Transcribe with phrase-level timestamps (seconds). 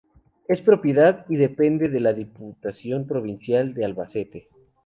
[0.47, 4.47] Es propiedad y depende de la Diputación Provincial de Albacete.